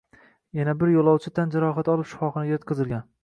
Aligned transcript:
Yana 0.59 0.73
bir 0.83 0.91
yo‘lovchi 0.93 1.33
tan 1.39 1.53
jarohati 1.57 1.93
olib 1.97 2.09
shifoxonaga 2.13 2.57
yotqizilgan 2.57 3.07